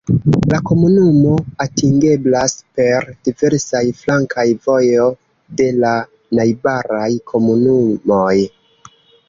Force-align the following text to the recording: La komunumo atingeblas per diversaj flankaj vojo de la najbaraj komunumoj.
La 0.51 0.59
komunumo 0.67 1.33
atingeblas 1.65 2.55
per 2.79 3.05
diversaj 3.29 3.83
flankaj 4.01 4.47
vojo 4.65 5.07
de 5.61 5.71
la 5.87 5.93
najbaraj 6.41 7.09
komunumoj. 7.35 8.37